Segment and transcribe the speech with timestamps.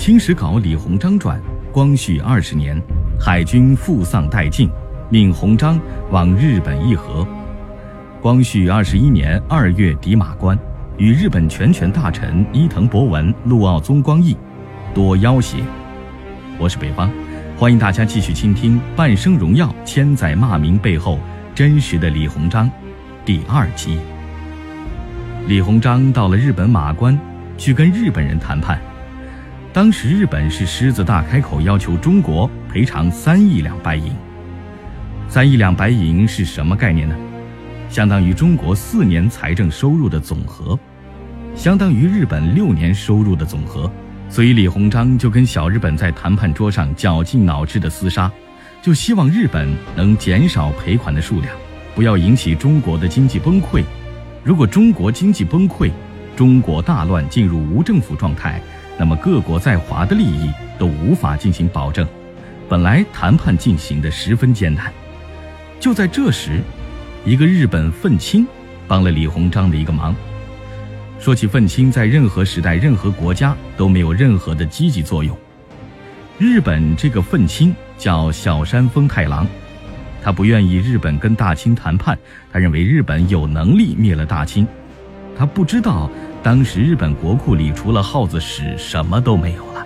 [0.00, 1.38] 清史稿李鸿章传，
[1.70, 2.74] 光绪二十年，
[3.20, 4.66] 海军覆丧殆尽，
[5.10, 5.78] 命鸿章
[6.10, 7.28] 往日本议和。
[8.18, 10.58] 光绪二十一年二月抵马关，
[10.96, 14.34] 与日本全权大臣伊藤博文、陆奥宗光议，
[14.94, 15.58] 多要挟。
[16.58, 17.10] 我是北方，
[17.58, 21.18] 欢迎大家继续倾听《半生荣耀，千载骂名》背后
[21.54, 22.70] 真实的李鸿章，
[23.22, 23.98] 第二集。
[25.46, 27.20] 李鸿章到了日本马关，
[27.58, 28.80] 去跟日本人谈判。
[29.72, 34.12] 当时日本是狮子大开口，要求中国赔偿三亿两白银。
[35.28, 37.14] 三亿两白银是什么概念呢？
[37.88, 40.76] 相当于中国四年财政收入的总和，
[41.54, 43.88] 相当于日本六年收入的总和。
[44.28, 48.28] 所以李鸿章就跟小日本在谈判桌上绞尽脑汁的厮杀，
[48.82, 51.54] 就希望日本能减少赔款的数量，
[51.94, 53.84] 不要引起中国的经济崩溃。
[54.42, 55.92] 如果中国经济崩溃，
[56.34, 58.60] 中国大乱进入无政府状态，
[58.98, 62.06] 那么各国在华的利益都无法进行保证。
[62.68, 64.92] 本来谈判进行的十分艰难，
[65.80, 66.60] 就在这时，
[67.24, 68.46] 一个日本愤青
[68.86, 70.14] 帮了李鸿章的一个忙。
[71.18, 75.36] 说起愤青，在任何时代、任何国家都没有任何的积极作用。
[76.38, 79.46] 日本这个愤青叫小山丰太郎。
[80.22, 82.16] 他不愿意日本跟大清谈判，
[82.52, 84.66] 他认为日本有能力灭了大清。
[85.36, 86.10] 他不知道
[86.42, 89.84] 当时日本国库里除了耗子屎什么都没有了，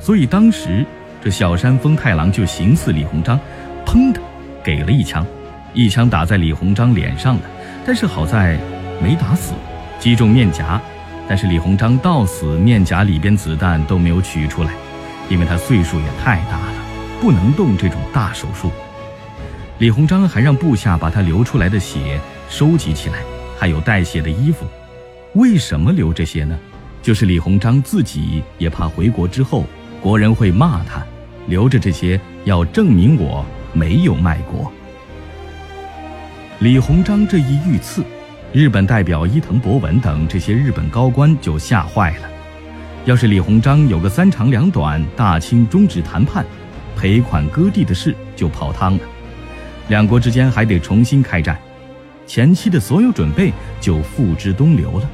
[0.00, 0.86] 所以当时
[1.22, 3.38] 这小山丰太郎就行刺李鸿章，
[3.84, 4.20] 砰的
[4.64, 5.26] 给了一枪，
[5.74, 7.42] 一枪打在李鸿章脸上了，
[7.84, 8.58] 但是好在
[9.02, 9.52] 没打死，
[10.00, 10.80] 击中面颊，
[11.28, 14.72] 但是李鸿章到死面颊里边子弹都没有取出来，
[15.28, 16.74] 因为他岁数也太大了，
[17.20, 18.72] 不能动这种大手术。
[19.76, 22.18] 李鸿章还让部下把他流出来的血
[22.48, 23.16] 收集起来，
[23.58, 24.64] 还有带血的衣服。
[25.34, 26.58] 为什么留这些呢？
[27.00, 29.64] 就是李鸿章自己也怕回国之后
[30.00, 31.02] 国人会骂他，
[31.46, 34.70] 留着这些要证明我没有卖国。
[36.58, 38.04] 李鸿章这一遇刺，
[38.52, 42.28] 日本代表伊藤博文等这些日本高官就吓坏了。
[43.06, 46.44] 要是李鸿章有个三长两短，大清终止谈判，
[46.94, 49.00] 赔款割地的事就泡汤了。
[49.88, 51.58] 两国之间还得重新开战，
[52.26, 53.50] 前期的所有准备
[53.80, 55.10] 就付之东流了。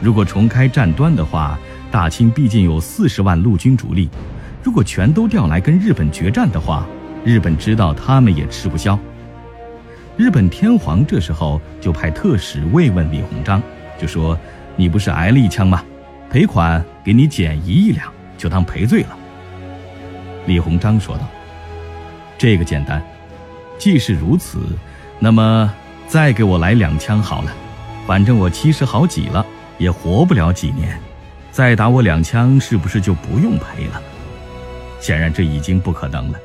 [0.00, 1.58] 如果重开战端的话，
[1.90, 4.08] 大清毕竟有四十万陆军主力，
[4.62, 6.86] 如果全都调来跟日本决战的话，
[7.24, 8.98] 日本知道他们也吃不消。
[10.16, 13.62] 日本天皇这时候就派特使慰问李鸿章，
[13.98, 14.38] 就说
[14.76, 15.82] ：“你不是挨了一枪吗？
[16.30, 18.06] 赔款给你减一亿两，
[18.38, 19.16] 就当赔罪了。”
[20.46, 21.28] 李鸿章说道
[22.38, 23.02] ：“这个简单。”
[23.78, 24.60] 既是如此，
[25.18, 25.72] 那么
[26.06, 27.52] 再给我来两枪好了，
[28.06, 29.44] 反正我七十好几了，
[29.80, 31.00] 也活不了几年，
[31.50, 34.00] 再打我两枪，是不是就不用赔了？
[35.00, 36.38] 显然这已经不可能了。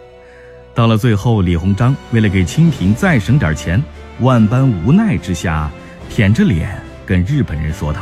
[0.73, 3.83] 到了最后，李鸿章为了给清廷再省点钱，
[4.21, 5.69] 万般无奈之下，
[6.09, 7.99] 舔着脸跟日本人说道：“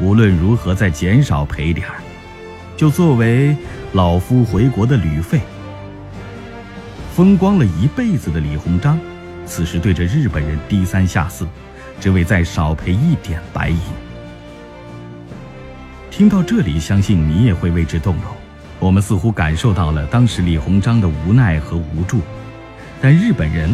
[0.00, 1.96] 无论如何再减少赔点儿，
[2.76, 3.56] 就作为
[3.92, 5.40] 老夫回国的旅费。”
[7.16, 8.96] 风光了一辈子的李鸿章，
[9.44, 11.48] 此时对着日本人低三下四，
[12.00, 13.80] 只为再少赔一点白银。
[16.10, 18.24] 听到这里，相信你也会为之动容。
[18.80, 22.18] 我们似乎感受到了当时李鸿章的无奈和无助，
[23.00, 23.70] 但日本人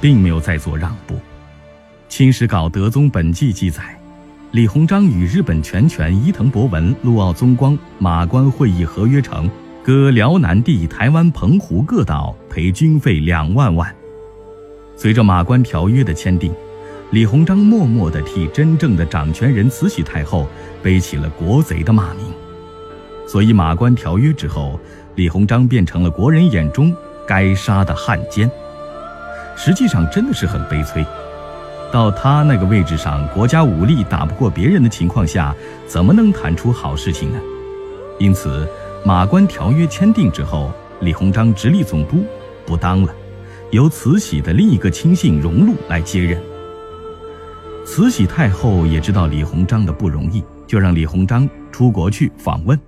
[0.00, 1.14] 并没有再做让步。
[2.08, 3.82] 《清史稿德宗本纪》记载，
[4.52, 9.48] 李鸿章与日本全权伊藤博文、陆奥宗光马关会议合约成。
[9.82, 13.94] 割辽南地、台湾、澎湖各岛赔军费两万万。
[14.96, 16.50] 随着马关条约的签订，
[17.14, 20.48] 李鸿章默默地替真正的掌权人慈禧太后
[20.82, 22.24] 背起了国贼的骂名。
[23.24, 24.80] 所以马关条约之后，
[25.14, 26.92] 李鸿章变成了国人眼中
[27.24, 28.50] 该杀的汉奸。
[29.54, 31.06] 实际上真的是很悲催。
[31.92, 35.54] 到他那个位置上，国家武力打不过别人的情况下，
[35.86, 37.38] 怎么能谈出好事情呢？
[38.18, 38.68] 因此。
[39.04, 42.24] 马关条约签订之后，李鸿章直隶总督
[42.66, 43.14] 不当了，
[43.70, 46.36] 由慈禧的另一个亲信荣禄来接任。
[47.84, 52.78] 慈禧太后也知道李鸿章的不容易，就让李鸿章出国去访问。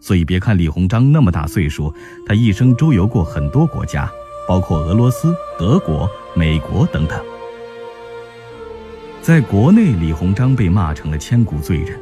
[0.00, 1.92] 所以别看李鸿章那么大岁数，
[2.26, 4.10] 他一生周游过很多国家，
[4.46, 7.20] 包括俄罗斯、德国、美国等等。
[9.20, 11.98] 在国内，李鸿章被骂成了千古罪人，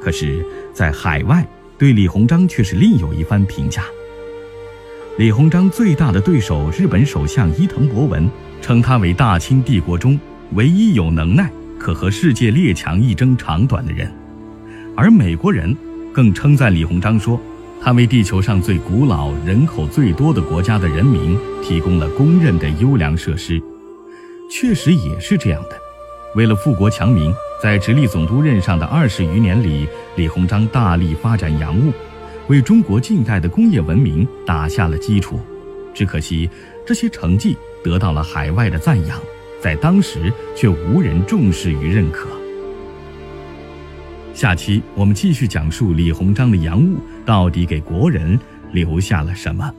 [0.00, 1.46] 可是，在海外。
[1.78, 3.82] 对李鸿章却是另有一番评价。
[5.18, 8.26] 李鸿章最大的对手日本首相伊藤博文
[8.62, 10.18] 称他为大清帝国中
[10.54, 11.50] 唯一有能耐
[11.86, 14.12] 可和世界列强一争长短的人，
[14.96, 15.72] 而美国人
[16.12, 17.40] 更称赞李鸿章说
[17.80, 23.62] ：“他为地球上最古老、人口最多的国家的人民提供了公认的优良设施。
[24.50, 25.78] 确实也是这样的。
[26.34, 29.86] 为了富国强民，在直隶总督任上的二十余年里，
[30.16, 31.92] 李鸿章大力发展洋务，
[32.48, 35.38] 为中国近代的工业文明打下了基础。
[35.94, 36.50] 只可惜，
[36.84, 39.16] 这些成绩得到了海外的赞扬，
[39.60, 42.28] 在当时却无人重视与认可。
[44.34, 48.38] 下期我们继续讲述李鸿章的洋务到底给国人
[48.72, 49.72] 留下了什么。